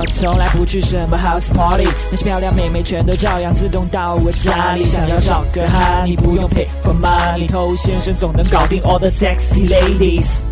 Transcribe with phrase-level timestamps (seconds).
[0.00, 4.82] 我从来不去什么 house party，那些漂亮妹妹全都照样自动到我家里。
[4.82, 10.44] 想要找个哈，你不用 pay for money，偷先生总能搞定 all the sexy ladies。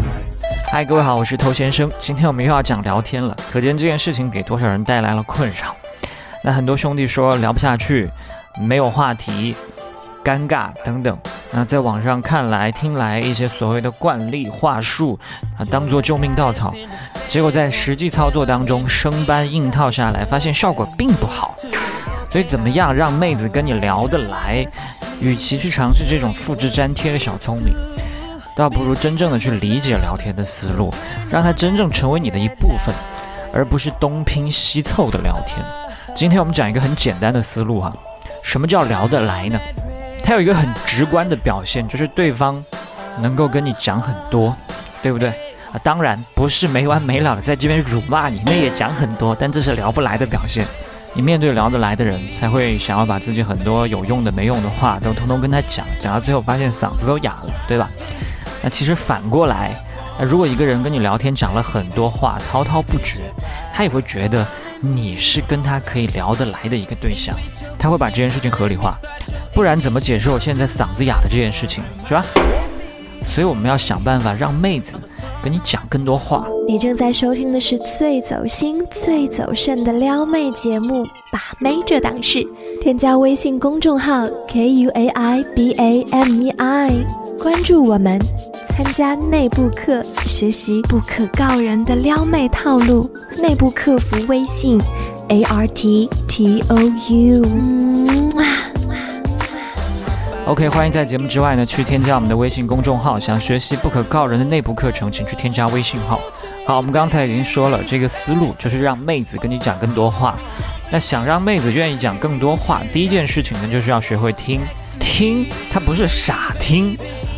[0.70, 1.90] 嗨，各位好，我是偷先生。
[1.98, 5.74] 今天我们又要讲聊天了，可见这件事情给多少人带来了困扰。
[6.44, 8.06] 那很多兄弟说聊不下去，
[8.60, 9.56] 没有话题，
[10.22, 11.16] 尴尬等等。
[11.50, 15.18] 那在网上看来听来，一些所谓的惯例话术
[15.58, 16.74] 啊，当做救命稻草。
[17.28, 21.54] 结果在实际操作当中生搬硬套下来，发现效果并不好。
[22.30, 24.66] 所以怎么样让妹子跟你聊得来？
[25.20, 27.74] 与其去尝试这种复制粘贴的小聪明。
[28.54, 30.92] 倒不如真正的去理解聊天的思路，
[31.30, 32.94] 让它真正成为你的一部分，
[33.52, 35.58] 而不是东拼西凑的聊天。
[36.14, 37.92] 今天我们讲一个很简单的思路哈，
[38.42, 39.58] 什么叫聊得来呢？
[40.28, 42.62] 它有一个很直观的表现，就是对方
[43.18, 44.54] 能够跟你讲很多，
[45.02, 45.30] 对不对
[45.72, 45.80] 啊？
[45.82, 50.66] 当然不是没完没了的在这边辱骂你，那也讲很多，但这是聊不来的表现。
[51.14, 57.88] 你面对聊得来的人，才会想要把自己很多有用的、没用的话都通通跟他讲，讲到最后发现嗓子都哑了，对吧？
[58.62, 59.82] 那其实反过来，
[60.18, 63.32] 那如果一个人跟你聊天讲了很多话，滔滔不绝，
[63.72, 64.46] 他也会觉得
[64.82, 67.34] 你是跟他可以聊得来的一个对象，
[67.78, 68.94] 他会把这件事情合理化，
[69.58, 72.24] 不然怎么解释我现在嗓子哑的这件事情，是吧？
[73.24, 74.94] 所以我们要想办法让妹子
[75.42, 76.46] 跟你讲更多话。
[76.68, 82.38] 你正在收听的是最走心、最走肾的撩妹节目《把妹这档事》，
[82.80, 86.90] 添加微信公众号 k u a i b a m e i。
[87.36, 88.16] 关注我们，
[88.64, 93.10] 参加内部课，学习不可告人的撩妹套路。
[93.42, 94.80] 内部客服微信
[95.30, 96.78] ：a r t t o
[97.10, 98.07] u。
[100.48, 103.20] OK，欢迎在节目之外呢去添加我们的微信公众号。
[103.20, 106.18] 想学习不可告人的内部课程，请去添加微信号。
[106.66, 110.38] 好，我们刚才已经说了，这个思路就是让妹子跟你讲更多话。
[110.90, 114.62] 那想让妹子愿意讲更多话，第一件事情呢，就是要学会听。
[114.98, 116.96] 听，她不是傻听。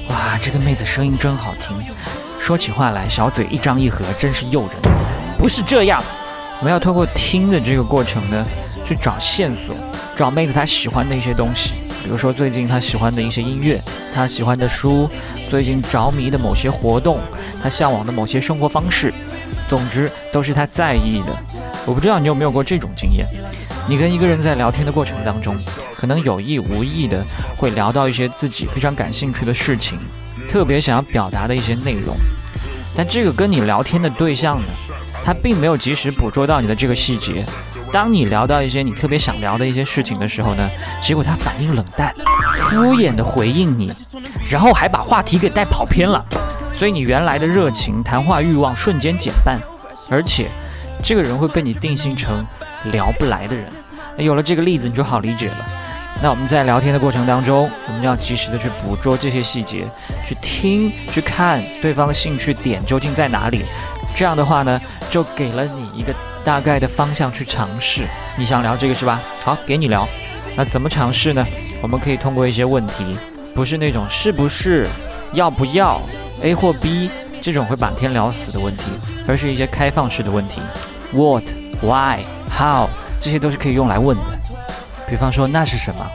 [0.09, 1.77] 哇，这个妹子声音真好听，
[2.38, 4.71] 说起话来小嘴一张一合，真是诱人。
[5.37, 6.00] 不是这样，
[6.60, 8.47] 我们要通过听的这个过程呢，
[8.87, 9.75] 去找线索，
[10.15, 11.72] 找妹子她喜欢的一些东西，
[12.03, 13.81] 比如说最近他喜欢的一些音乐，
[14.15, 15.09] 他喜欢的书，
[15.49, 17.19] 最近着迷的某些活动，
[17.62, 19.12] 他向往的某些生活方式，
[19.69, 21.27] 总之都是他在意的。
[21.87, 23.27] 我不知道你有没有过这种经验，
[23.89, 25.56] 你跟一个人在聊天的过程当中。
[25.94, 27.22] 可能有意无意的
[27.59, 29.99] 会聊到一些自己非常感兴趣的事情，
[30.49, 32.16] 特别想要表达的一些内容，
[32.97, 34.69] 但这个跟你聊天的对象呢，
[35.22, 37.44] 他并没有及时捕捉到你的这个细节。
[37.93, 40.69] 当你聊到一些你特别想聊的一些事情的时候呢，
[41.03, 42.15] 结果他反应冷淡，
[42.69, 43.93] 敷衍的回应你，
[44.49, 46.25] 然后还把话题给带跑偏了，
[46.73, 49.59] 所以你原来的热情、谈话欲望瞬间减半，
[50.09, 50.49] 而且
[51.03, 52.47] 这个人会被你定性成
[52.93, 53.67] 聊不来的人。
[54.19, 55.67] 有了这个例子，你就好理解了。
[56.22, 59.87] 那我们在聊天的过程当中，我们要及时的去捕捉这些细节，
[60.27, 63.65] 去听、去看对方的兴趣点究竟在哪里。
[64.15, 64.78] 这样的话呢，
[65.11, 66.15] 就给了你一个
[66.45, 68.06] 大概的方向去尝试。
[68.37, 69.21] 你想聊这个是吧？
[69.45, 70.06] 好，给你聊。
[70.56, 71.47] 那怎么尝试呢？
[71.83, 73.17] 我们可以通过一些问题，
[73.55, 74.87] 不是那种是不是、
[75.33, 76.01] 要不要、
[76.43, 78.84] A 或 B 这种会把天聊死的问题，
[79.27, 80.61] 而是一些开放式的问题
[81.12, 81.45] ：What、
[81.81, 82.89] Why、How，
[83.21, 84.25] 这些都是可以用来问的。
[85.09, 86.07] 比方说，那是什么？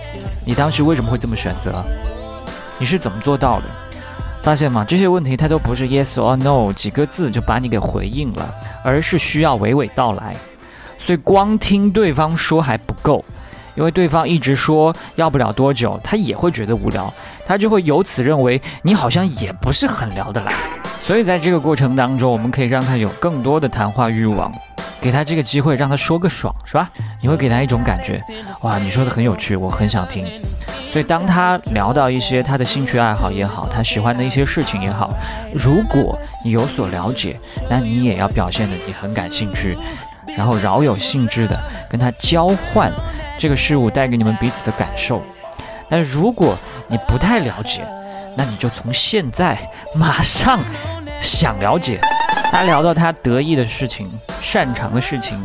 [0.45, 1.83] 你当时为什么会这么选择？
[2.77, 3.65] 你是怎么做到的？
[4.45, 4.85] 发现吗？
[4.87, 10.35] 这些问题它都不是 yes or no 几个字就把你给回应了，而是需要娓娓道来。
[10.99, 13.25] 所以光听对方说还不够，
[13.73, 17.11] 因为对方一直说要不了多久，他也会觉得无聊，
[17.43, 20.53] 他就会由此认为你好像也不是很聊得来。
[20.99, 24.51] 所以在这个过程当中，我们可以让他有更多的谈话欲望。
[25.05, 26.89] 给他这个机会，让他说个爽，是吧？
[27.21, 28.19] 你会给他一种感觉，
[28.61, 30.25] 哇，你说的很有趣，我很想听。
[30.91, 35.13] 所以当他聊到一些他的兴趣爱好也好，他喜欢的一些事情也好，
[35.53, 37.39] 如果你有所了解，
[37.69, 39.77] 那你也要表现的你很感兴趣，
[40.35, 41.55] 然后饶有兴致的
[41.87, 42.91] 跟他交换
[43.37, 45.21] 这个事物带给你们彼此的感受。
[45.87, 46.57] 但如果
[46.87, 47.81] 你不太了解，
[48.35, 49.55] 那你就从现在
[49.93, 50.59] 马上
[51.21, 52.01] 想了解。
[52.51, 54.09] 他聊到他得意的事情、
[54.55, 55.37] 擅长的事情，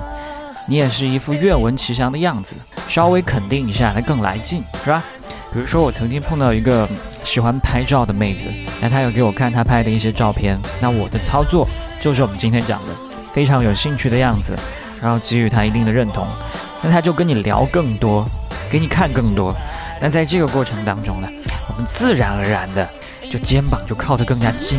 [0.69, 2.55] 你也是一副愿闻其详的样子，
[2.87, 5.03] 稍微肯定一下，他更来劲，是吧？
[5.53, 6.89] 比如说，我曾经碰到一个
[7.25, 8.49] 喜欢拍照的妹子，
[8.81, 11.67] 那她有给我看她拍的一些照片，那我的操作
[12.01, 12.95] 就是我们今天讲的，
[13.33, 14.57] 非常有兴趣的样子，
[15.03, 16.25] 然后给予她一定的认同，
[16.81, 18.25] 那她就跟你聊更多，
[18.71, 19.53] 给你看更多，
[20.01, 21.29] 那在这个过程当中呢，
[21.67, 22.89] 我们自然而然的
[23.29, 24.79] 就肩膀就靠得更加近。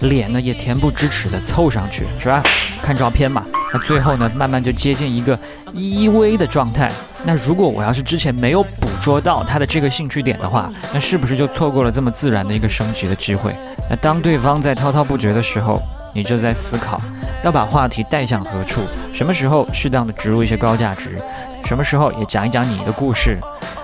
[0.00, 2.42] 脸呢也恬不知耻的凑上去，是吧？
[2.82, 5.38] 看照片嘛，那最后呢，慢慢就接近一个
[5.72, 6.90] 依偎的状态。
[7.24, 13.54] 那如果我要是之前没有捕捉到他的这个兴趣点的话，那是不是就错过了这么自然的一个升级的机会？
[13.88, 15.80] 那当对方在滔滔不绝的时候，
[16.12, 17.00] 你就在思考
[17.44, 18.82] 要把话题带向何处，
[19.14, 21.18] 什么时候适当的植入一些高价值，
[21.64, 23.38] 什么时候也讲一讲你的故事。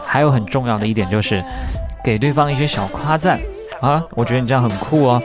[0.04, 1.42] 还有很重要的一点就是，
[2.02, 3.38] 给对方一些小夸赞
[3.80, 5.22] 啊，我觉得你这样很酷哦。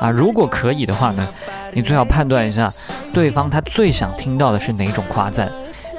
[0.00, 1.26] 啊，如果可以的话呢，
[1.72, 2.72] 你最好判断一下，
[3.14, 5.50] 对方他最想听到的是哪种夸赞，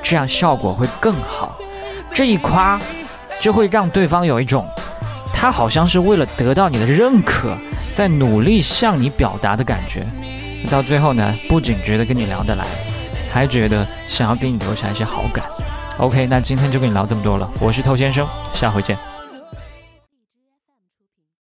[0.04, 1.58] 这样效果会更好。
[2.14, 2.80] 这一夸，
[3.40, 4.68] 就会让对方有一种，
[5.34, 7.56] 他好像是为了得到你的认可，
[7.94, 10.06] 在努力向你表达的感觉。
[10.70, 12.66] 到最后呢，不仅觉得跟你聊得来，
[13.32, 15.46] 还觉得想要给你留下一些好感。
[15.98, 19.15] OK，那今天就跟你聊这么多了，我是偷先生，下回见。